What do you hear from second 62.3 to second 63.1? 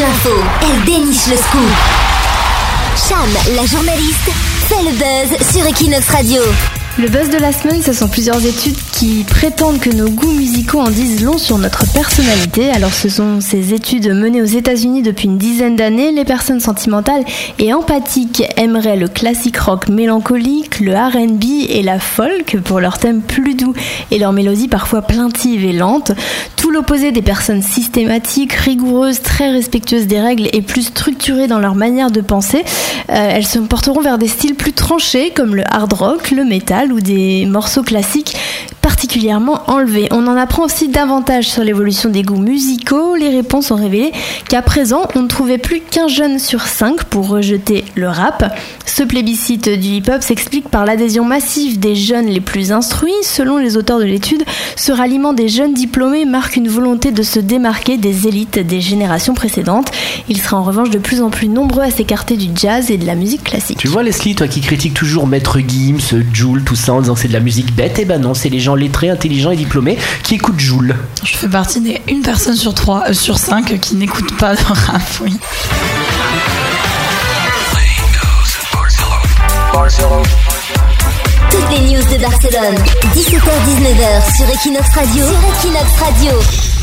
du jazz et de